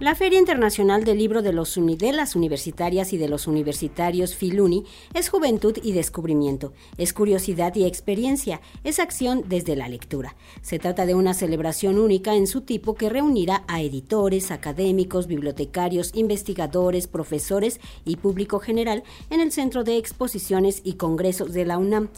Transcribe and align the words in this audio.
La 0.00 0.14
Feria 0.14 0.38
Internacional 0.38 1.04
del 1.04 1.18
Libro 1.18 1.42
de, 1.42 1.52
los 1.52 1.76
las 1.76 2.34
Universitarias 2.34 3.12
y 3.12 3.18
de 3.18 3.28
los 3.28 3.46
Universitarios 3.46 4.34
Filuni 4.34 4.86
es 5.12 5.28
juventud 5.28 5.76
y 5.82 5.92
descubrimiento, 5.92 6.72
es 6.96 7.12
curiosidad 7.12 7.74
y 7.74 7.84
experiencia, 7.84 8.62
es 8.82 8.98
acción 8.98 9.44
desde 9.46 9.76
la 9.76 9.90
lectura. 9.90 10.36
Se 10.62 10.78
trata 10.78 11.04
de 11.04 11.14
una 11.14 11.34
celebración 11.34 11.98
única 11.98 12.34
en 12.34 12.46
su 12.46 12.62
tipo 12.62 12.94
que 12.94 13.10
reunirá 13.10 13.62
a 13.68 13.82
editores, 13.82 14.50
académicos, 14.50 15.26
bibliotecarios, 15.26 16.12
investigadores, 16.14 17.06
profesores 17.06 17.78
y 18.06 18.16
público 18.16 18.58
general 18.58 19.02
en 19.28 19.40
el 19.40 19.52
Centro 19.52 19.84
de 19.84 19.98
Exposiciones 19.98 20.80
y 20.82 20.94
Congresos 20.94 21.52
de 21.52 21.66
la 21.66 21.76
UNAM. 21.76 22.08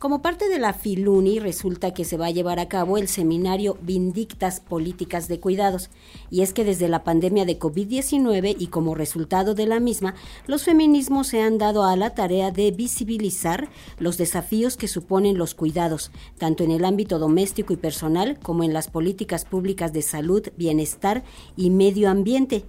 Como 0.00 0.22
parte 0.22 0.48
de 0.48 0.58
la 0.58 0.72
Filuni, 0.72 1.40
resulta 1.40 1.92
que 1.92 2.06
se 2.06 2.16
va 2.16 2.28
a 2.28 2.30
llevar 2.30 2.58
a 2.58 2.68
cabo 2.68 2.96
el 2.96 3.06
seminario 3.06 3.76
Vindictas 3.82 4.58
Políticas 4.58 5.28
de 5.28 5.40
Cuidados. 5.40 5.90
Y 6.30 6.40
es 6.40 6.54
que 6.54 6.64
desde 6.64 6.88
la 6.88 7.04
pandemia 7.04 7.44
de 7.44 7.58
COVID-19 7.58 8.56
y 8.58 8.68
como 8.68 8.94
resultado 8.94 9.54
de 9.54 9.66
la 9.66 9.78
misma, 9.78 10.14
los 10.46 10.64
feminismos 10.64 11.26
se 11.26 11.42
han 11.42 11.58
dado 11.58 11.84
a 11.84 11.96
la 11.96 12.14
tarea 12.14 12.50
de 12.50 12.70
visibilizar 12.70 13.68
los 13.98 14.16
desafíos 14.16 14.78
que 14.78 14.88
suponen 14.88 15.36
los 15.36 15.54
cuidados, 15.54 16.12
tanto 16.38 16.64
en 16.64 16.70
el 16.70 16.86
ámbito 16.86 17.18
doméstico 17.18 17.74
y 17.74 17.76
personal 17.76 18.38
como 18.42 18.64
en 18.64 18.72
las 18.72 18.88
políticas 18.88 19.44
públicas 19.44 19.92
de 19.92 20.00
salud, 20.00 20.48
bienestar 20.56 21.24
y 21.58 21.68
medio 21.68 22.08
ambiente 22.08 22.64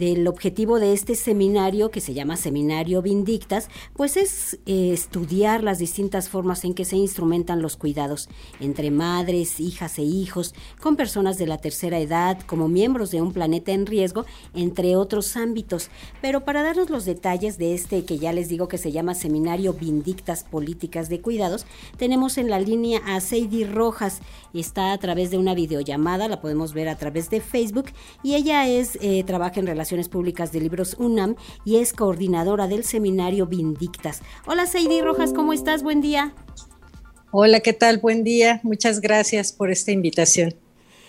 del 0.00 0.26
objetivo 0.28 0.80
de 0.80 0.94
este 0.94 1.14
seminario, 1.14 1.90
que 1.90 2.00
se 2.00 2.14
llama 2.14 2.38
Seminario 2.38 3.02
Vindictas, 3.02 3.68
pues 3.92 4.16
es 4.16 4.58
eh, 4.64 4.92
estudiar 4.94 5.62
las 5.62 5.78
distintas 5.78 6.30
formas 6.30 6.64
en 6.64 6.72
que 6.72 6.86
se 6.86 6.96
instrumentan 6.96 7.60
los 7.60 7.76
cuidados 7.76 8.30
entre 8.60 8.90
madres, 8.90 9.60
hijas 9.60 9.98
e 9.98 10.02
hijos, 10.02 10.54
con 10.80 10.96
personas 10.96 11.36
de 11.36 11.46
la 11.46 11.58
tercera 11.58 11.98
edad, 11.98 12.40
como 12.46 12.66
miembros 12.66 13.10
de 13.10 13.20
un 13.20 13.34
planeta 13.34 13.72
en 13.72 13.84
riesgo, 13.84 14.24
entre 14.54 14.96
otros 14.96 15.36
ámbitos. 15.36 15.90
Pero 16.22 16.46
para 16.46 16.62
darnos 16.62 16.88
los 16.88 17.04
detalles 17.04 17.58
de 17.58 17.74
este 17.74 18.06
que 18.06 18.18
ya 18.18 18.32
les 18.32 18.48
digo 18.48 18.68
que 18.68 18.78
se 18.78 18.92
llama 18.92 19.14
Seminario 19.14 19.74
Vindictas 19.74 20.44
Políticas 20.44 21.10
de 21.10 21.20
Cuidados, 21.20 21.66
tenemos 21.98 22.38
en 22.38 22.48
la 22.48 22.58
línea 22.58 23.02
a 23.06 23.20
Seidy 23.20 23.64
Rojas, 23.64 24.20
está 24.54 24.94
a 24.94 24.98
través 24.98 25.30
de 25.30 25.36
una 25.36 25.54
videollamada, 25.54 26.26
la 26.26 26.40
podemos 26.40 26.72
ver 26.72 26.88
a 26.88 26.96
través 26.96 27.28
de 27.28 27.42
Facebook, 27.42 27.90
y 28.22 28.34
ella 28.34 28.66
es, 28.66 28.96
eh, 29.02 29.24
trabaja 29.24 29.60
en 29.60 29.66
relación 29.66 29.89
Relaciones 29.90 30.08
Públicas 30.08 30.52
de 30.52 30.60
Libros 30.60 30.94
UNAM 31.00 31.34
y 31.64 31.78
es 31.78 31.92
coordinadora 31.92 32.68
del 32.68 32.84
seminario 32.84 33.46
Vindictas. 33.46 34.22
Hola 34.46 34.66
Seidi 34.66 35.00
Rojas, 35.00 35.32
¿cómo 35.32 35.52
estás? 35.52 35.82
Buen 35.82 36.00
día. 36.00 36.32
Hola, 37.32 37.58
¿qué 37.58 37.72
tal? 37.72 37.98
Buen 37.98 38.22
día. 38.22 38.60
Muchas 38.62 39.00
gracias 39.00 39.52
por 39.52 39.68
esta 39.68 39.90
invitación. 39.90 40.54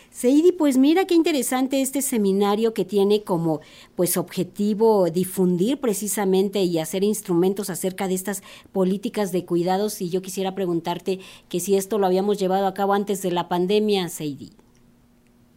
Seidi, 0.09 0.51
pues 0.51 0.77
mira 0.77 1.05
qué 1.05 1.13
interesante 1.13 1.79
este 1.79 2.01
seminario 2.01 2.73
que 2.73 2.83
tiene 2.83 3.23
como 3.23 3.61
pues 3.95 4.17
objetivo 4.17 5.11
difundir 5.11 5.79
precisamente 5.79 6.63
y 6.63 6.79
hacer 6.79 7.03
instrumentos 7.03 7.69
acerca 7.69 8.07
de 8.07 8.15
estas 8.15 8.41
políticas 8.71 9.31
de 9.31 9.45
cuidados 9.45 10.01
y 10.01 10.09
yo 10.09 10.23
quisiera 10.23 10.55
preguntarte 10.55 11.19
que 11.49 11.59
si 11.59 11.75
esto 11.75 11.99
lo 11.99 12.07
habíamos 12.07 12.39
llevado 12.39 12.65
a 12.65 12.73
cabo 12.73 12.93
antes 12.93 13.21
de 13.21 13.29
la 13.29 13.47
pandemia, 13.47 14.09
Seidi. 14.09 14.49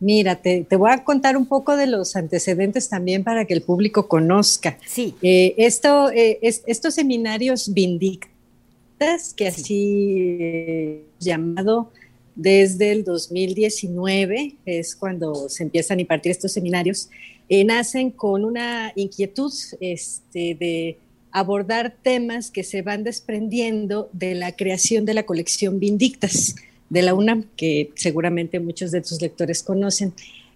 Mira, 0.05 0.37
te, 0.37 0.67
voy 0.77 0.91
a 0.91 1.03
contar 1.03 1.35
un 1.35 1.47
poco 1.47 1.79
de 1.79 1.87
los 1.87 2.15
antecedentes 2.15 2.91
también 2.91 3.25
para 3.25 3.47
que 3.47 3.55
el 3.55 3.63
público 3.63 4.07
conozca. 4.07 4.79
Sí. 4.87 5.15
Eh, 5.23 5.55
esto, 5.57 6.11
eh, 6.11 6.39
estos 6.43 6.93
seminarios 6.93 7.73
Vindictas, 7.73 9.33
que 9.35 9.49
así 9.49 10.37
eh, 10.39 11.05
llamado 11.19 11.91
desde 12.35 12.93
el 12.93 13.03
2019, 13.03 14.57
es 14.67 14.95
cuando 14.95 15.49
se 15.49 15.63
empiezan 15.63 15.97
a 15.97 16.01
impartir 16.03 16.33
estos 16.33 16.53
seminarios, 16.53 17.09
nacen 17.49 18.11
con 18.11 18.45
una 18.45 18.93
inquietud 18.97 19.55
este, 19.81 20.55
de 20.55 20.99
abordar 21.31 21.97
temas 22.03 22.51
que 22.51 22.63
se 22.63 22.83
van 22.83 23.05
desprendiendo 23.05 24.11
de 24.13 24.35
la 24.35 24.53
creación 24.53 25.07
de 25.07 25.15
la 25.15 25.23
colección 25.23 25.81
Vindictas 25.81 26.57
de 26.91 27.03
la 27.03 27.15
UNAM, 27.15 27.45
que 27.57 27.91
seguramente 27.95 28.61
muchos 28.61 28.91
de 28.91 29.01
tus 29.01 29.21
lectores 29.21 29.63
conocen. 29.63 30.13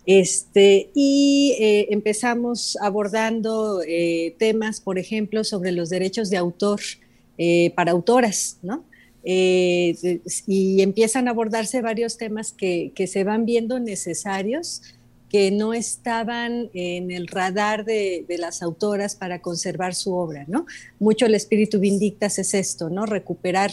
Este, 0.07 0.89
y 0.95 1.55
eh, 1.61 1.89
empezamos 1.91 2.79
abordando 2.81 3.83
eh, 3.87 4.35
temas, 4.39 4.81
por 4.81 4.99
ejemplo, 4.99 5.45
sobre 5.45 5.71
los 5.71 5.91
derechos 5.91 6.31
de 6.31 6.39
autor 6.39 6.81
eh, 7.37 7.73
para 7.77 7.93
autoras, 7.93 8.59
¿no? 8.63 8.85
y 9.31 10.81
empiezan 10.81 11.29
a 11.29 11.33
abordarse 11.33 11.83
varios 11.83 12.17
temas 12.17 12.53
que, 12.53 12.93
se 13.07 13.25
van 13.25 13.45
viendo 13.45 13.79
necesarios, 13.79 14.81
que 15.29 15.51
no 15.51 15.75
estaban 15.75 16.71
en 16.73 17.11
el 17.11 17.27
radar 17.27 17.85
de, 17.85 18.25
de, 18.27 18.39
las 18.39 18.63
autoras 18.63 19.17
para 19.17 19.43
conservar 19.43 19.95
su 19.95 20.15
obra, 20.15 20.47
¿no? 20.49 20.65
Mucho 20.99 21.27
el 21.27 21.35
espíritu 21.35 21.79
Vindictas 21.79 22.39
es 22.39 22.55
esto, 22.55 22.89
¿no? 22.89 23.05
Recuperar 23.05 23.71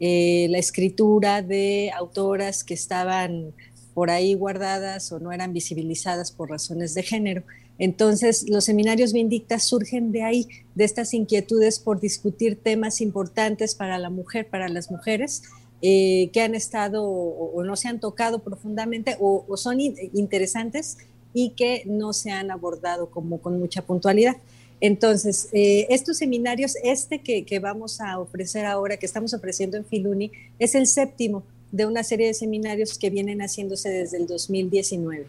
eh, 0.00 0.46
la 0.50 0.58
escritura 0.58 1.42
de 1.42 1.90
autoras 1.96 2.64
que 2.64 2.74
estaban 2.74 3.52
por 3.94 4.10
ahí 4.10 4.34
guardadas 4.34 5.10
o 5.12 5.18
no 5.18 5.32
eran 5.32 5.52
visibilizadas 5.52 6.30
por 6.30 6.50
razones 6.50 6.94
de 6.94 7.02
género. 7.02 7.42
Entonces, 7.78 8.48
los 8.48 8.64
seminarios 8.64 9.12
Vindictas 9.12 9.64
surgen 9.64 10.12
de 10.12 10.22
ahí, 10.22 10.48
de 10.74 10.84
estas 10.84 11.14
inquietudes 11.14 11.78
por 11.78 12.00
discutir 12.00 12.56
temas 12.62 13.00
importantes 13.00 13.74
para 13.74 13.98
la 13.98 14.10
mujer, 14.10 14.48
para 14.48 14.68
las 14.68 14.90
mujeres, 14.90 15.42
eh, 15.82 16.30
que 16.32 16.40
han 16.40 16.54
estado 16.54 17.04
o, 17.04 17.62
no 17.62 17.76
se 17.76 17.88
han 17.88 18.00
tocado 18.00 18.38
profundamente 18.38 19.16
o, 19.20 19.44
son 19.56 19.78
interesantes 19.80 20.96
y 21.34 21.50
que 21.50 21.82
no 21.86 22.14
se 22.14 22.30
han 22.30 22.50
abordado 22.50 23.10
como 23.10 23.40
con 23.40 23.58
mucha 23.58 23.82
puntualidad. 23.82 24.36
Entonces, 24.80 25.48
eh, 25.52 25.86
estos 25.90 26.18
seminarios, 26.18 26.74
este 26.82 27.20
que, 27.20 27.58
vamos 27.58 28.00
a 28.00 28.18
ofrecer 28.18 28.66
ahora, 28.66 28.96
que 28.96 29.06
estamos 29.06 29.32
ofreciendo 29.32 29.76
en 29.76 29.84
Filuni, 29.84 30.30
es 30.58 30.74
el 30.74 30.86
séptimo 30.86 31.42
de 31.72 31.86
una 31.86 32.04
serie 32.04 32.26
de 32.28 32.34
seminarios 32.34 32.98
que 32.98 33.10
vienen 33.10 33.40
haciéndose 33.40 33.88
desde 33.88 34.18
el 34.18 34.26
2019. 34.26 35.26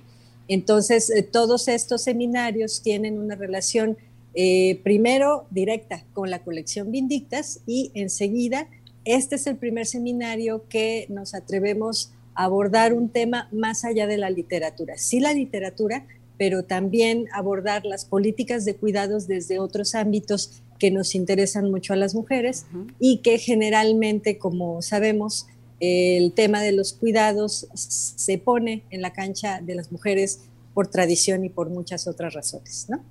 Entonces, 0.47 1.09
eh, 1.09 1.23
todos 1.23 1.67
estos 1.67 2.03
seminarios 2.03 2.81
tienen 2.81 3.19
una 3.19 3.35
relación 3.35 3.97
eh, 4.33 4.79
primero 4.83 5.47
directa 5.49 6.03
con 6.13 6.29
la 6.29 6.43
colección 6.43 6.91
Vindictas 6.91 7.61
y 7.65 7.91
enseguida, 7.95 8.67
este 9.03 9.35
es 9.35 9.47
el 9.47 9.55
primer 9.55 9.87
seminario 9.87 10.63
que 10.69 11.07
nos 11.09 11.33
atrevemos 11.33 12.11
a 12.35 12.43
abordar 12.43 12.93
un 12.93 13.09
tema 13.09 13.49
más 13.51 13.83
allá 13.83 14.05
de 14.05 14.17
la 14.17 14.29
literatura. 14.29 14.97
Sí, 14.97 15.19
la 15.19 15.33
literatura, 15.33 16.05
pero 16.37 16.63
también 16.63 17.25
abordar 17.33 17.85
las 17.85 18.05
políticas 18.05 18.65
de 18.65 18.75
cuidados 18.75 19.27
desde 19.27 19.59
otros 19.59 19.95
ámbitos 19.95 20.61
que 20.79 20.91
nos 20.91 21.15
interesan 21.15 21.71
mucho 21.71 21.93
a 21.93 21.95
las 21.95 22.13
mujeres 22.13 22.65
y 22.99 23.17
que 23.17 23.39
generalmente, 23.39 24.37
como 24.37 24.81
sabemos, 24.81 25.47
el 25.79 26.33
tema 26.33 26.61
de 26.61 26.71
los 26.71 26.93
cuidados 26.93 27.67
se 27.73 28.37
pone 28.37 28.83
en 28.89 29.01
la 29.01 29.13
cancha 29.13 29.61
de 29.61 29.75
las 29.75 29.91
mujeres 29.91 30.41
por 30.73 30.87
tradición 30.87 31.43
y 31.45 31.49
por 31.49 31.69
muchas 31.69 32.07
otras 32.07 32.33
razones, 32.33 32.87
¿no? 32.89 33.03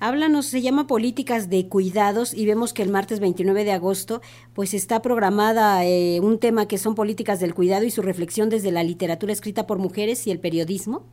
Háblanos, 0.00 0.46
se 0.46 0.60
llama 0.60 0.88
Políticas 0.88 1.48
de 1.48 1.68
Cuidados 1.68 2.34
y 2.34 2.44
vemos 2.44 2.72
que 2.72 2.82
el 2.82 2.88
martes 2.88 3.20
29 3.20 3.62
de 3.62 3.70
agosto 3.70 4.20
pues 4.52 4.74
está 4.74 5.00
programada 5.00 5.86
eh, 5.86 6.18
un 6.20 6.40
tema 6.40 6.66
que 6.66 6.76
son 6.76 6.96
políticas 6.96 7.38
del 7.38 7.54
cuidado 7.54 7.84
y 7.84 7.92
su 7.92 8.02
reflexión 8.02 8.50
desde 8.50 8.72
la 8.72 8.82
literatura 8.82 9.32
escrita 9.32 9.64
por 9.68 9.78
mujeres 9.78 10.26
y 10.26 10.32
el 10.32 10.40
periodismo. 10.40 11.04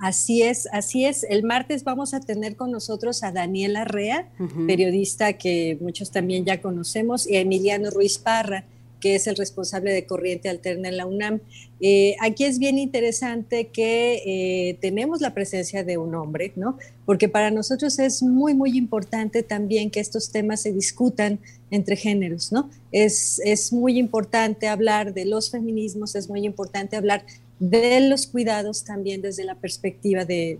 Así 0.00 0.42
es, 0.42 0.66
así 0.72 1.04
es. 1.04 1.24
El 1.28 1.42
martes 1.42 1.84
vamos 1.84 2.14
a 2.14 2.20
tener 2.20 2.56
con 2.56 2.70
nosotros 2.70 3.22
a 3.22 3.32
Daniela 3.32 3.84
Rea, 3.84 4.30
periodista 4.66 5.34
que 5.34 5.76
muchos 5.80 6.10
también 6.10 6.46
ya 6.46 6.62
conocemos, 6.62 7.28
y 7.28 7.36
a 7.36 7.40
Emiliano 7.40 7.90
Ruiz 7.90 8.16
Parra, 8.16 8.64
que 8.98 9.14
es 9.14 9.26
el 9.26 9.36
responsable 9.36 9.92
de 9.92 10.06
Corriente 10.06 10.48
Alterna 10.48 10.88
en 10.88 10.96
la 10.96 11.06
UNAM. 11.06 11.40
Eh, 11.80 12.16
aquí 12.20 12.44
es 12.44 12.58
bien 12.58 12.78
interesante 12.78 13.68
que 13.68 14.22
eh, 14.24 14.78
tenemos 14.80 15.20
la 15.20 15.34
presencia 15.34 15.84
de 15.84 15.98
un 15.98 16.14
hombre, 16.14 16.52
¿no? 16.56 16.78
Porque 17.04 17.28
para 17.28 17.50
nosotros 17.50 17.98
es 17.98 18.22
muy, 18.22 18.54
muy 18.54 18.78
importante 18.78 19.42
también 19.42 19.90
que 19.90 20.00
estos 20.00 20.30
temas 20.30 20.62
se 20.62 20.72
discutan 20.72 21.40
entre 21.70 21.96
géneros, 21.96 22.52
¿no? 22.52 22.70
Es, 22.90 23.38
es 23.44 23.70
muy 23.70 23.98
importante 23.98 24.66
hablar 24.66 25.12
de 25.12 25.26
los 25.26 25.50
feminismos, 25.50 26.14
es 26.14 26.28
muy 26.30 26.46
importante 26.46 26.96
hablar 26.96 27.24
de 27.60 28.00
los 28.00 28.26
cuidados 28.26 28.84
también 28.84 29.22
desde 29.22 29.44
la 29.44 29.54
perspectiva 29.54 30.24
de, 30.24 30.58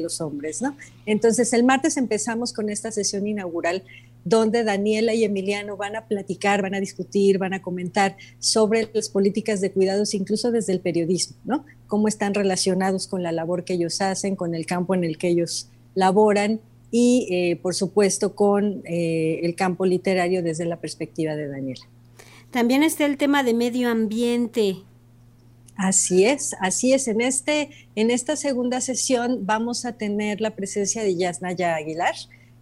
los 0.00 0.22
hombres, 0.22 0.62
¿no? 0.62 0.74
Entonces, 1.04 1.52
el 1.52 1.62
martes 1.62 1.98
empezamos 1.98 2.54
con 2.54 2.70
esta 2.70 2.90
sesión 2.90 3.26
inaugural 3.26 3.82
donde 4.24 4.64
Daniela 4.64 5.12
y 5.12 5.24
Emiliano 5.24 5.76
van 5.76 5.94
a 5.94 6.06
platicar, 6.06 6.62
van 6.62 6.74
a 6.74 6.80
discutir, 6.80 7.36
van 7.36 7.52
a 7.52 7.60
comentar 7.60 8.16
sobre 8.38 8.88
las 8.94 9.10
políticas 9.10 9.60
de 9.60 9.70
cuidados, 9.70 10.14
incluso 10.14 10.50
desde 10.52 10.72
el 10.72 10.80
periodismo, 10.80 11.36
¿no? 11.44 11.66
Cómo 11.86 12.08
están 12.08 12.32
relacionados 12.32 13.06
con 13.06 13.22
la 13.22 13.32
labor 13.32 13.64
que 13.64 13.74
ellos 13.74 14.00
hacen, 14.00 14.36
con 14.36 14.54
el 14.54 14.64
campo 14.64 14.94
en 14.94 15.04
el 15.04 15.18
que 15.18 15.28
ellos 15.28 15.68
laboran 15.94 16.60
y, 16.90 17.28
eh, 17.30 17.56
por 17.56 17.74
supuesto, 17.74 18.34
con 18.34 18.82
eh, 18.86 19.40
el 19.42 19.54
campo 19.54 19.84
literario 19.84 20.42
desde 20.42 20.64
la 20.64 20.80
perspectiva 20.80 21.36
de 21.36 21.48
Daniela. 21.48 21.86
También 22.50 22.82
está 22.82 23.04
el 23.04 23.18
tema 23.18 23.42
de 23.42 23.52
medio 23.52 23.90
ambiente. 23.90 24.76
Así 25.78 26.24
es, 26.24 26.56
así 26.60 26.92
es. 26.92 27.06
En, 27.06 27.20
este, 27.20 27.70
en 27.94 28.10
esta 28.10 28.34
segunda 28.34 28.80
sesión 28.80 29.46
vamos 29.46 29.84
a 29.84 29.92
tener 29.92 30.40
la 30.40 30.50
presencia 30.50 31.04
de 31.04 31.14
Yasnaya 31.14 31.76
Aguilar 31.76 32.16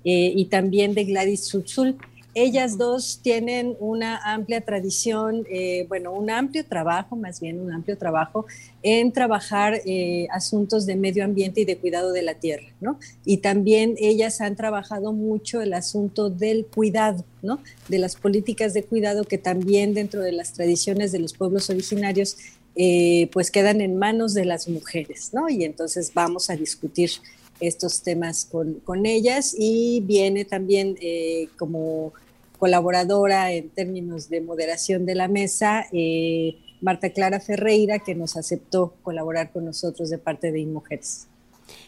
eh, 0.05 0.35
y 0.37 0.45
también 0.45 0.93
de 0.93 1.05
Gladys 1.07 1.49
Zuzul. 1.51 1.97
Ellas 2.35 2.77
dos 2.77 3.21
tienen 3.23 3.75
una 3.81 4.19
amplia 4.19 4.61
tradición, 4.61 5.47
eh, 5.51 5.87
bueno, 5.89 6.13
un 6.13 6.29
amplio 6.29 6.67
trabajo, 6.67 7.17
más 7.17 7.41
bien 7.41 7.59
un 7.59 7.73
amplio 7.73 7.97
trabajo 7.97 8.45
en 8.83 9.11
trabajar 9.11 9.81
eh, 9.87 10.27
asuntos 10.31 10.85
de 10.85 10.97
medio 10.97 11.25
ambiente 11.25 11.63
y 11.63 11.65
de 11.65 11.79
cuidado 11.79 12.13
de 12.13 12.21
la 12.21 12.35
tierra, 12.35 12.67
¿no? 12.83 12.99
Y 13.25 13.39
también 13.39 13.95
ellas 13.99 14.43
han 14.43 14.55
trabajado 14.55 15.15
mucho 15.15 15.63
el 15.63 15.73
asunto 15.73 16.29
del 16.29 16.67
cuidado, 16.67 17.25
¿no? 17.41 17.61
De 17.89 17.99
las 17.99 18.17
políticas 18.17 18.75
de 18.75 18.85
cuidado 18.85 19.25
que 19.25 19.39
también 19.39 19.95
dentro 19.95 20.21
de 20.21 20.33
las 20.33 20.53
tradiciones 20.53 21.13
de 21.13 21.21
los 21.21 21.33
pueblos 21.33 21.71
originarios 21.71 22.37
eh, 22.77 23.31
pues 23.33 23.51
quedan 23.51 23.81
en 23.81 23.97
manos 23.99 24.35
de 24.35 24.45
las 24.45 24.69
mujeres, 24.69 25.31
¿no? 25.33 25.49
Y 25.49 25.65
entonces 25.65 26.13
vamos 26.13 26.51
a 26.51 26.57
discutir 26.57 27.11
estos 27.59 28.03
temas 28.03 28.45
con, 28.45 29.07
ellas 29.07 29.55
y 29.59 30.03
viene 30.03 30.45
también 30.45 30.97
eh, 31.01 31.49
como 31.59 32.13
colaboradora 32.59 33.53
en 33.53 33.71
términos 33.71 34.29
de 34.29 34.43
moderación 34.43 35.07
de 35.07 35.15
la 35.15 35.27
mesa 35.27 35.87
eh, 35.91 36.59
Marta 36.83 37.11
Clara 37.11 37.41
Ferreira, 37.41 37.99
que 37.99 38.15
nos 38.15 38.37
aceptó 38.37 38.95
colaborar 39.03 39.53
con 39.53 39.65
nosotros 39.65 40.11
de 40.11 40.19
parte 40.19 40.53
de 40.53 40.61
InMujeres. 40.61 41.29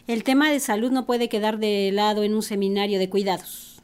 El 0.07 0.23
tema 0.23 0.51
de 0.51 0.59
salud 0.59 0.91
no 0.91 1.05
puede 1.05 1.29
quedar 1.29 1.59
de 1.59 1.91
lado 1.93 2.23
en 2.23 2.33
un 2.33 2.41
seminario 2.41 2.97
de 2.97 3.09
cuidados. 3.09 3.81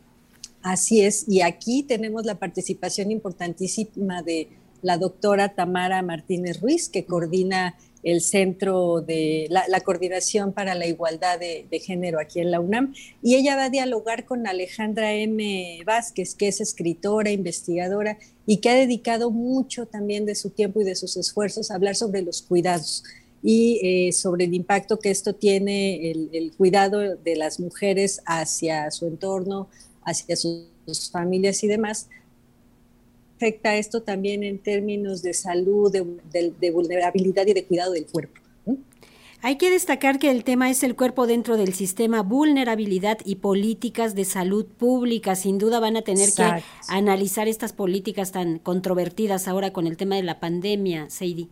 Así 0.63 1.01
es, 1.01 1.25
y 1.27 1.41
aquí 1.41 1.83
tenemos 1.83 2.25
la 2.25 2.39
participación 2.39 3.11
importantísima 3.11 4.23
de 4.23 4.49
la 4.85 4.99
doctora 4.99 5.55
Tamara 5.55 6.03
Martínez 6.03 6.61
Ruiz, 6.61 6.89
que 6.89 7.05
coordina 7.05 7.75
el 8.03 8.21
Centro 8.21 9.01
de 9.01 9.47
la, 9.49 9.79
Coordinación 9.81 10.53
para 10.53 10.75
la 10.75 10.85
Igualdad 10.85 11.39
de, 11.39 11.79
Género 11.79 12.19
aquí 12.19 12.39
en 12.39 12.51
la 12.51 12.59
UNAM. 12.59 12.93
Y 13.23 13.33
ella 13.33 13.55
va 13.55 13.65
a 13.65 13.69
dialogar 13.71 14.25
con 14.25 14.45
Alejandra 14.45 15.11
M. 15.13 15.81
Vázquez, 15.87 16.35
que 16.35 16.49
es 16.49 16.61
escritora, 16.61 17.31
investigadora 17.31 18.19
y 18.45 18.57
que 18.57 18.69
ha 18.69 18.75
dedicado 18.75 19.31
mucho 19.31 19.87
también 19.87 20.27
de 20.27 20.35
su 20.35 20.51
tiempo 20.51 20.81
y 20.81 20.83
de 20.83 20.93
sus 20.93 21.17
esfuerzos 21.17 21.71
a 21.71 21.75
hablar 21.75 21.95
sobre 21.95 22.21
los 22.21 22.43
cuidados 22.43 23.03
y 23.41 23.79
eh, 23.81 24.11
sobre 24.11 24.45
el 24.45 24.53
impacto 24.53 24.99
que 24.99 25.09
esto 25.09 25.33
tiene 25.33 26.11
el, 26.11 26.53
cuidado 26.55 27.15
de 27.15 27.35
las 27.35 27.59
mujeres 27.59 28.21
hacia 28.27 28.91
su 28.91 29.07
entorno, 29.07 29.67
hacia 30.03 30.35
sus 30.35 31.09
familias 31.11 31.63
y 31.63 31.67
demás, 31.67 32.07
afecta 33.35 33.75
esto 33.75 34.01
también 34.01 34.43
en 34.43 34.59
términos 34.59 35.21
de 35.21 35.33
salud, 35.33 35.91
de, 35.91 36.71
vulnerabilidad 36.71 37.45
y 37.47 37.53
de 37.53 37.65
cuidado 37.65 37.93
del 37.93 38.05
cuerpo. 38.05 38.41
Hay 39.41 39.57
que 39.57 39.69
destacar 39.69 40.17
que 40.17 40.31
el 40.31 40.43
tema 40.43 40.71
es 40.71 40.81
el 40.81 40.95
cuerpo 40.95 41.27
dentro 41.27 41.55
del 41.55 41.75
sistema 41.75 42.23
vulnerabilidad 42.23 43.19
y 43.23 43.35
políticas 43.35 44.15
de 44.15 44.25
salud 44.25 44.65
pública. 44.65 45.35
Sin 45.35 45.59
duda 45.59 45.79
van 45.79 45.97
a 45.97 46.01
tener 46.01 46.29
que 46.31 46.63
analizar 46.87 47.47
estas 47.47 47.71
políticas 47.71 48.31
tan 48.31 48.57
controvertidas 48.57 49.47
ahora 49.47 49.71
con 49.71 49.85
el 49.85 49.97
tema 49.97 50.15
de 50.15 50.23
la 50.23 50.39
pandemia, 50.39 51.11
Seidi. 51.11 51.49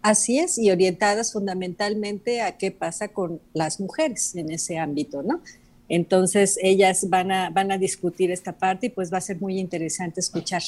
Así 0.00 0.38
es, 0.38 0.56
y 0.56 0.70
orientadas 0.70 1.32
fundamentalmente 1.32 2.40
a 2.40 2.56
qué 2.56 2.70
pasa 2.70 3.08
con 3.08 3.42
las 3.52 3.78
mujeres 3.78 4.34
en 4.36 4.50
ese 4.50 4.78
ámbito, 4.78 5.22
¿no? 5.22 5.42
Entonces, 5.90 6.58
ellas 6.62 7.10
van 7.10 7.32
a, 7.32 7.50
van 7.50 7.72
a 7.72 7.78
discutir 7.78 8.30
esta 8.30 8.52
parte 8.52 8.86
y 8.86 8.90
pues 8.90 9.12
va 9.12 9.18
a 9.18 9.22
ser 9.22 9.40
muy 9.40 9.58
interesante 9.58 10.20
escuchar 10.20 10.62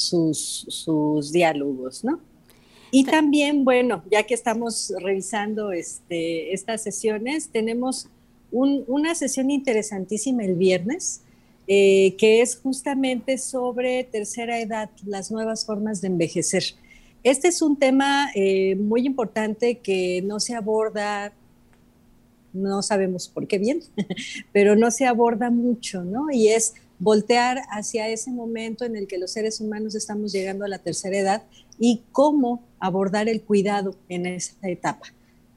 sus, 0.00 0.66
sus 0.68 1.30
diálogos, 1.30 2.04
¿no? 2.04 2.20
Y 2.90 3.04
también, 3.04 3.64
bueno, 3.64 4.02
ya 4.10 4.24
que 4.24 4.34
estamos 4.34 4.92
revisando 5.00 5.70
este, 5.70 6.52
estas 6.52 6.82
sesiones, 6.82 7.50
tenemos 7.50 8.08
una 8.50 9.14
sesión 9.14 9.48
interesantísima 9.50 10.44
el 10.44 10.56
viernes, 10.56 11.20
eh, 11.68 12.16
que 12.18 12.40
es 12.40 12.56
justamente 12.56 13.38
sobre 13.38 14.02
tercera 14.02 14.58
edad, 14.58 14.90
las 15.06 15.30
nuevas 15.30 15.64
formas 15.64 16.00
de 16.00 16.08
envejecer. 16.08 16.64
Este 17.22 17.46
es 17.46 17.62
un 17.62 17.76
tema 17.76 18.30
eh, 18.34 18.74
muy 18.74 19.06
importante 19.06 19.78
que 19.78 20.20
no 20.22 20.40
se 20.40 20.56
aborda, 20.56 21.32
no 22.52 22.82
sabemos 22.82 23.28
por 23.28 23.46
qué 23.46 23.58
bien, 23.58 23.82
pero 24.52 24.74
no 24.74 24.90
se 24.90 25.06
aborda 25.06 25.50
mucho, 25.50 26.02
¿no? 26.02 26.26
Y 26.32 26.48
es 26.48 26.74
voltear 27.00 27.62
hacia 27.70 28.08
ese 28.08 28.30
momento 28.30 28.84
en 28.84 28.94
el 28.94 29.08
que 29.08 29.18
los 29.18 29.32
seres 29.32 29.60
humanos 29.60 29.94
estamos 29.94 30.32
llegando 30.32 30.64
a 30.64 30.68
la 30.68 30.78
tercera 30.78 31.18
edad 31.18 31.42
y 31.78 32.02
cómo 32.12 32.62
abordar 32.78 33.28
el 33.28 33.42
cuidado 33.42 33.96
en 34.08 34.26
esa 34.26 34.68
etapa. 34.68 35.06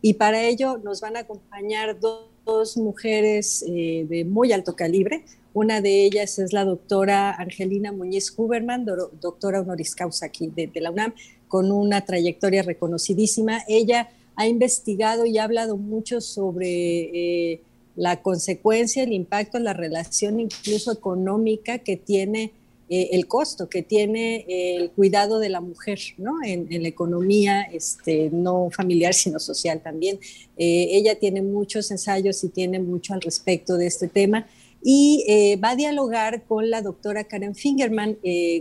Y 0.01 0.15
para 0.15 0.41
ello 0.41 0.77
nos 0.77 1.01
van 1.01 1.17
a 1.17 1.19
acompañar 1.19 1.99
dos, 1.99 2.75
mujeres 2.75 3.63
eh, 3.67 4.05
de 4.09 4.25
muy 4.25 4.51
alto 4.51 4.75
calibre. 4.75 5.23
Una 5.53 5.79
de 5.79 6.03
ellas 6.03 6.39
es 6.39 6.51
la 6.51 6.65
doctora 6.65 7.31
Angelina 7.31 7.93
Muñiz 7.93 8.33
Huberman, 8.35 8.85
doctora 8.85 9.61
honoris 9.61 9.95
causa 9.95 10.25
aquí 10.25 10.47
de, 10.47 10.69
la 10.81 10.91
UNAM, 10.91 11.13
con 11.47 11.71
una 11.71 12.03
trayectoria 12.03 12.63
reconocidísima. 12.63 13.61
Ella 13.67 14.09
ha 14.35 14.47
investigado 14.47 15.25
y 15.25 15.37
ha 15.37 15.43
hablado 15.43 15.77
mucho 15.77 16.21
sobre... 16.21 17.51
Eh, 17.51 17.61
la 17.95 18.21
consecuencia, 18.21 19.03
el 19.03 19.13
impacto, 19.13 19.59
la 19.59 19.73
relación 19.73 20.39
incluso 20.39 20.91
económica 20.91 21.79
que 21.79 21.97
tiene 21.97 22.53
eh, 22.89 23.09
el 23.13 23.27
costo 23.27 23.69
que 23.69 23.81
tiene 23.81 24.45
eh, 24.47 24.75
el 24.75 24.91
cuidado 24.91 25.39
de 25.39 25.49
la 25.49 25.61
mujer, 25.61 25.99
¿no? 26.17 26.33
En, 26.43 26.67
la 26.69 26.87
economía, 26.87 27.61
este, 27.63 28.29
no 28.31 28.69
familiar, 28.69 29.13
sino 29.13 29.39
social 29.39 29.81
también. 29.81 30.19
Eh, 30.57 30.89
ella 30.91 31.17
tiene 31.17 31.41
muchos 31.41 31.89
ensayos 31.91 32.43
y 32.43 32.49
tiene 32.49 32.79
mucho 32.79 33.13
al 33.13 33.21
respecto 33.21 33.77
de 33.77 33.87
este 33.87 34.09
tema 34.09 34.47
y 34.85 35.25
va 35.63 35.71
a 35.71 35.75
dialogar 35.77 36.43
con 36.43 36.69
la 36.69 36.81
doctora 36.81 37.23
Karen 37.23 37.55
Fingerman. 37.55 38.17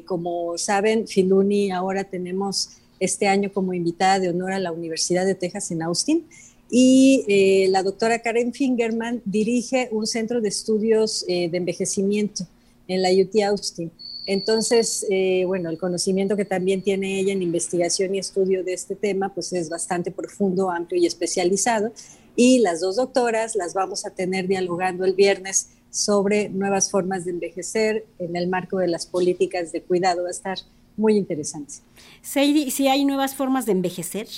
como 0.06 0.56
saben, 0.56 1.08
Filuni 1.08 1.72
ahora 1.72 2.04
tenemos 2.04 2.78
este 3.00 3.26
año 3.26 3.52
como 3.52 3.74
invitada 3.74 4.20
de 4.20 4.28
honor 4.28 4.52
a 4.52 4.60
la 4.60 4.70
Universidad 4.70 5.26
de 5.26 5.34
Texas 5.34 5.72
en 5.72 5.82
Austin 5.82 6.24
y 6.74 7.26
eh, 7.28 7.68
la 7.68 7.82
doctora 7.82 8.20
Karen 8.20 8.54
Fingerman 8.54 9.20
dirige 9.26 9.90
un 9.92 10.06
centro 10.06 10.40
de 10.40 10.48
estudios 10.48 11.22
eh, 11.28 11.50
de 11.50 11.58
envejecimiento 11.58 12.46
en 12.88 13.02
la 13.02 13.10
UT 13.10 13.42
Austin. 13.42 13.92
Entonces, 14.24 15.04
eh, 15.10 15.44
bueno, 15.46 15.68
el 15.68 15.76
conocimiento 15.76 16.34
que 16.34 16.46
también 16.46 16.80
tiene 16.80 17.20
ella 17.20 17.34
en 17.34 17.42
investigación 17.42 18.14
y 18.14 18.20
estudio 18.20 18.64
de 18.64 18.72
este 18.72 18.96
tema, 18.96 19.34
pues 19.34 19.52
es 19.52 19.68
bastante 19.68 20.10
profundo, 20.10 20.70
amplio 20.70 20.98
y 20.98 21.04
especializado. 21.04 21.92
Y 22.36 22.60
las 22.60 22.80
dos 22.80 22.96
doctoras 22.96 23.54
las 23.54 23.74
vamos 23.74 24.06
a 24.06 24.10
tener 24.14 24.48
dialogando 24.48 25.04
el 25.04 25.12
viernes 25.12 25.68
sobre 25.90 26.48
nuevas 26.48 26.90
formas 26.90 27.26
de 27.26 27.32
envejecer 27.32 28.06
en 28.18 28.34
el 28.34 28.48
marco 28.48 28.78
de 28.78 28.88
las 28.88 29.04
políticas 29.04 29.72
de 29.72 29.82
cuidado. 29.82 30.22
Va 30.22 30.28
a 30.28 30.30
estar 30.30 30.56
muy 30.96 31.18
interesante. 31.18 31.74
si 32.22 32.88
hay 32.88 33.04
nuevas 33.04 33.34
formas 33.34 33.66
de 33.66 33.72
envejecer. 33.72 34.28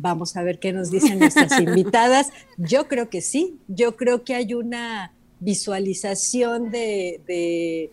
Vamos 0.00 0.36
a 0.36 0.42
ver 0.42 0.58
qué 0.58 0.72
nos 0.72 0.90
dicen 0.90 1.18
nuestras 1.18 1.60
invitadas. 1.60 2.30
Yo 2.56 2.88
creo 2.88 3.10
que 3.10 3.20
sí, 3.20 3.58
yo 3.68 3.96
creo 3.96 4.24
que 4.24 4.34
hay 4.34 4.54
una 4.54 5.12
visualización 5.40 6.70
de, 6.70 7.90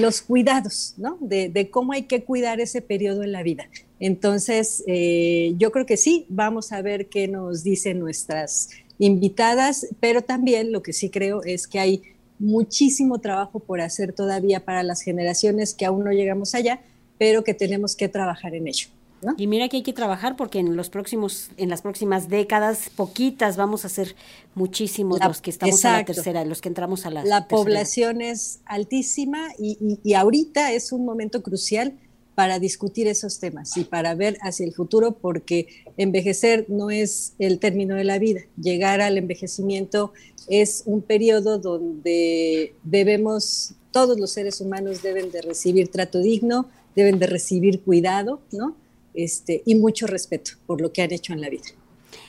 los 0.00 0.22
cuidados, 0.22 0.94
¿no? 0.96 1.18
De, 1.20 1.68
cómo 1.70 1.92
hay 1.92 2.04
que 2.04 2.24
cuidar 2.24 2.60
ese 2.60 2.82
periodo 2.82 3.22
en 3.22 3.32
la 3.32 3.42
vida. 3.42 3.68
Entonces, 4.00 4.82
eh, 4.86 5.54
yo 5.58 5.72
creo 5.72 5.86
que 5.86 5.96
sí, 5.96 6.26
vamos 6.28 6.72
a 6.72 6.82
ver 6.82 7.08
qué 7.08 7.28
nos 7.28 7.62
dicen 7.62 7.98
nuestras 7.98 8.70
invitadas, 8.98 9.86
pero 10.00 10.22
también 10.22 10.72
lo 10.72 10.82
que 10.82 10.92
sí 10.92 11.10
creo 11.10 11.42
es 11.44 11.66
que 11.66 11.78
hay 11.78 12.02
muchísimo 12.38 13.20
trabajo 13.20 13.60
por 13.60 13.80
hacer 13.80 14.12
todavía 14.12 14.64
para 14.64 14.82
las 14.82 15.00
generaciones 15.00 15.74
que 15.74 15.86
aún 15.86 16.04
no 16.04 16.12
llegamos 16.12 16.54
allá, 16.54 16.80
pero 17.18 17.44
que 17.44 17.54
tenemos 17.54 17.96
que 17.96 18.08
trabajar 18.08 18.54
en 18.54 18.68
ello. 18.68 18.88
Y 19.36 19.46
mira 19.46 19.68
que 19.68 19.78
hay 19.78 19.82
que 19.82 19.92
trabajar 19.92 20.36
porque 20.36 20.58
en 20.58 20.76
los 20.76 20.90
próximos, 20.90 21.50
en 21.56 21.68
las 21.68 21.82
próximas 21.82 22.28
décadas, 22.28 22.90
poquitas 22.94 23.56
vamos 23.56 23.84
a 23.84 23.88
ser 23.88 24.14
muchísimos 24.54 25.18
los 25.20 25.40
que 25.40 25.50
estamos 25.50 25.84
a 25.84 25.98
la 25.98 26.04
tercera, 26.04 26.44
los 26.44 26.60
que 26.60 26.68
entramos 26.68 27.06
a 27.06 27.10
la 27.10 27.24
La 27.24 27.48
población 27.48 28.20
es 28.20 28.60
altísima 28.66 29.48
y, 29.58 29.98
y, 30.04 30.14
ahorita 30.14 30.72
es 30.72 30.92
un 30.92 31.04
momento 31.04 31.42
crucial 31.42 31.94
para 32.34 32.58
discutir 32.58 33.08
esos 33.08 33.38
temas 33.38 33.76
y 33.78 33.84
para 33.84 34.14
ver 34.14 34.36
hacia 34.42 34.66
el 34.66 34.74
futuro, 34.74 35.12
porque 35.12 35.68
envejecer 35.96 36.66
no 36.68 36.90
es 36.90 37.32
el 37.38 37.58
término 37.58 37.94
de 37.96 38.04
la 38.04 38.18
vida. 38.18 38.42
Llegar 38.60 39.00
al 39.00 39.16
envejecimiento 39.16 40.12
es 40.46 40.82
un 40.84 41.00
periodo 41.00 41.58
donde 41.58 42.74
debemos, 42.84 43.72
todos 43.90 44.20
los 44.20 44.32
seres 44.32 44.60
humanos 44.60 45.02
deben 45.02 45.30
de 45.30 45.40
recibir 45.40 45.88
trato 45.88 46.20
digno, 46.20 46.68
deben 46.94 47.18
de 47.18 47.26
recibir 47.26 47.80
cuidado, 47.80 48.40
¿no? 48.52 48.76
Este, 49.16 49.62
y 49.64 49.74
mucho 49.74 50.06
respeto 50.06 50.52
por 50.66 50.80
lo 50.80 50.92
que 50.92 51.02
han 51.02 51.12
hecho 51.12 51.32
en 51.32 51.40
la 51.40 51.48
vida. 51.48 51.64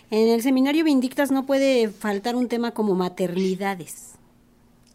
En 0.09 0.29
el 0.29 0.41
seminario 0.41 0.85
Vindictas 0.85 1.31
no 1.31 1.45
puede 1.45 1.89
faltar 1.89 2.35
un 2.35 2.47
tema 2.47 2.73
como 2.73 2.95
maternidades. 2.95 4.13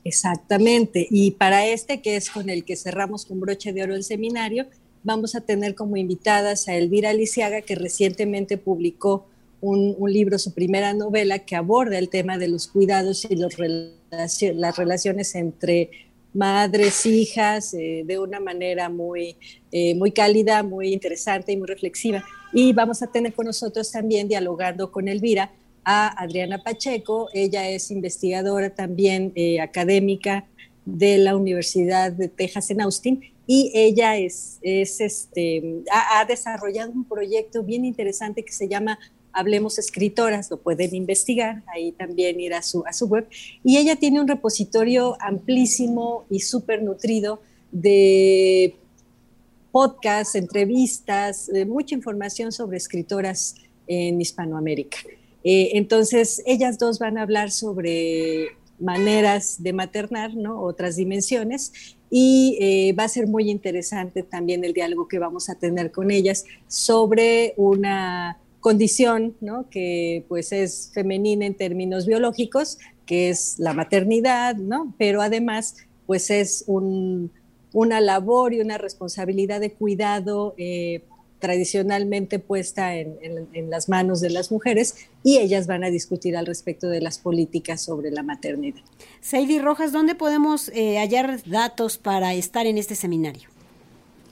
Exactamente, 0.04 1.06
y 1.10 1.32
para 1.32 1.66
este 1.66 2.00
que 2.00 2.16
es 2.16 2.30
con 2.30 2.50
el 2.50 2.64
que 2.64 2.74
cerramos 2.76 3.24
con 3.24 3.38
broche 3.38 3.72
de 3.72 3.84
oro 3.84 3.94
el 3.94 4.02
seminario, 4.02 4.66
vamos 5.04 5.34
a 5.34 5.42
tener 5.42 5.74
como 5.74 5.96
invitadas 5.96 6.66
a 6.66 6.74
Elvira 6.74 7.12
Lisiaga, 7.12 7.60
que 7.60 7.74
recientemente 7.74 8.56
publicó 8.56 9.26
un, 9.60 9.96
libro, 10.08 10.38
su 10.40 10.54
primera 10.54 10.92
novela, 10.92 11.40
que 11.40 11.54
aborda 11.54 11.98
el 11.98 12.08
tema 12.08 12.36
de 12.36 12.48
los 12.48 12.66
cuidados 12.66 13.24
y 13.30 13.36
los 13.36 13.54
las 13.60 14.76
relaciones 14.76 15.34
entre 15.36 15.90
madres, 16.32 17.04
hijas, 17.06 17.74
eh, 17.74 18.02
de 18.06 18.18
una 18.18 18.40
manera 18.40 18.88
muy, 18.88 19.36
eh, 19.70 19.94
muy 19.94 20.12
cálida, 20.12 20.62
muy 20.62 20.92
interesante 20.92 21.52
y 21.52 21.56
muy 21.56 21.66
reflexiva. 21.66 22.24
Y 22.52 22.72
vamos 22.72 23.02
a 23.02 23.06
tener 23.06 23.32
con 23.32 23.46
nosotros 23.46 23.90
también, 23.90 24.28
dialogando 24.28 24.90
con 24.90 25.08
Elvira, 25.08 25.50
a 25.84 26.22
Adriana 26.22 26.62
Pacheco. 26.62 27.28
Ella 27.32 27.68
es 27.68 27.90
investigadora 27.90 28.70
también 28.70 29.32
eh, 29.34 29.60
académica 29.60 30.46
de 30.84 31.18
la 31.18 31.36
Universidad 31.36 32.12
de 32.12 32.28
Texas 32.28 32.70
en 32.70 32.80
Austin 32.80 33.20
y 33.46 33.72
ella 33.74 34.16
es, 34.16 34.58
es 34.62 35.00
este, 35.00 35.82
ha, 35.90 36.20
ha, 36.20 36.24
desarrollado 36.24 36.92
un 36.92 37.04
proyecto 37.04 37.62
bien 37.62 37.84
interesante 37.84 38.44
que 38.44 38.52
se 38.52 38.68
llama 38.68 38.98
Hablemos 39.32 39.78
Escritoras, 39.78 40.50
lo 40.50 40.58
pueden 40.58 40.94
investigar, 40.94 41.62
ahí 41.74 41.92
también 41.92 42.40
ir 42.40 42.54
a 42.54 42.62
su, 42.62 42.84
a 42.86 42.92
su 42.92 43.06
web. 43.06 43.26
Y 43.64 43.78
ella 43.78 43.96
tiene 43.96 44.20
un 44.20 44.28
repositorio 44.28 45.16
amplísimo 45.20 46.24
y 46.30 46.40
súper 46.40 46.82
nutrido 46.82 47.40
de 47.70 48.76
podcasts, 49.70 50.34
entrevistas, 50.34 51.50
mucha 51.66 51.94
información 51.94 52.52
sobre 52.52 52.76
escritoras 52.76 53.54
en 53.86 54.20
Hispanoamérica. 54.20 54.98
Eh, 55.44 55.70
entonces, 55.74 56.42
ellas 56.46 56.78
dos 56.78 56.98
van 56.98 57.18
a 57.18 57.22
hablar 57.22 57.50
sobre 57.50 58.48
maneras 58.78 59.62
de 59.62 59.72
maternar, 59.72 60.34
¿no? 60.34 60.62
Otras 60.62 60.96
dimensiones. 60.96 61.96
Y 62.10 62.58
eh, 62.60 62.92
va 62.92 63.04
a 63.04 63.08
ser 63.08 63.26
muy 63.26 63.50
interesante 63.50 64.22
también 64.22 64.64
el 64.64 64.74
diálogo 64.74 65.08
que 65.08 65.18
vamos 65.18 65.48
a 65.48 65.54
tener 65.54 65.90
con 65.90 66.10
ellas 66.10 66.44
sobre 66.68 67.54
una 67.56 68.38
condición, 68.62 69.36
¿no? 69.42 69.68
Que 69.68 70.24
pues 70.28 70.52
es 70.52 70.90
femenina 70.94 71.44
en 71.44 71.54
términos 71.54 72.06
biológicos, 72.06 72.78
que 73.04 73.28
es 73.28 73.58
la 73.58 73.74
maternidad, 73.74 74.56
¿no? 74.56 74.94
Pero 74.96 75.20
además, 75.20 75.76
pues 76.06 76.30
es 76.30 76.64
una 76.68 78.00
labor 78.00 78.54
y 78.54 78.60
una 78.60 78.78
responsabilidad 78.78 79.60
de 79.60 79.72
cuidado 79.72 80.54
eh, 80.56 81.02
tradicionalmente 81.40 82.38
puesta 82.38 82.94
en, 82.94 83.18
las 83.68 83.88
manos 83.88 84.20
de 84.20 84.30
las 84.30 84.52
mujeres 84.52 84.94
y 85.24 85.38
ellas 85.38 85.66
van 85.66 85.82
a 85.82 85.90
discutir 85.90 86.36
al 86.36 86.46
respecto 86.46 86.88
de 86.88 87.00
las 87.00 87.18
políticas 87.18 87.80
sobre 87.80 88.12
la 88.12 88.22
maternidad. 88.22 88.80
Seidy 89.20 89.58
Rojas, 89.58 89.90
¿dónde 89.90 90.14
podemos 90.14 90.68
eh, 90.68 90.98
hallar 90.98 91.42
datos 91.44 91.98
para 91.98 92.32
estar 92.34 92.66
en 92.66 92.78
este 92.78 92.94
seminario? 92.94 93.48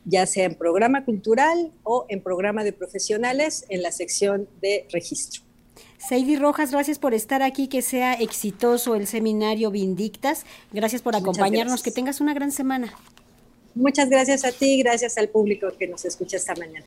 ya 0.06 0.24
sea 0.26 0.46
en 0.46 0.54
programa 0.54 1.04
cultural 1.04 1.72
o 1.84 2.06
en 2.08 2.22
programa 2.22 2.64
de 2.64 2.72
profesionales 2.72 3.66
en 3.68 3.82
la 3.82 3.92
sección 3.92 4.48
de 4.62 4.86
registro. 4.90 5.42
Seidy 6.00 6.36
Rojas, 6.36 6.70
gracias 6.70 6.98
por 6.98 7.12
estar 7.12 7.42
aquí, 7.42 7.68
que 7.68 7.82
sea 7.82 8.14
exitoso 8.14 8.94
el 8.94 9.06
seminario 9.06 9.70
Vindictas. 9.70 10.46
Gracias 10.72 11.02
por 11.02 11.14
acompañarnos, 11.14 11.82
que 11.82 11.90
tengas 11.90 12.20
una 12.20 12.32
gran 12.32 12.52
semana. 12.52 12.92
Muchas 13.74 14.08
gracias 14.08 14.44
a 14.44 14.50
ti, 14.50 14.78
gracias 14.82 15.18
al 15.18 15.28
público 15.28 15.68
que 15.78 15.86
nos 15.86 16.04
escucha 16.06 16.38
esta 16.38 16.54
mañana. 16.54 16.78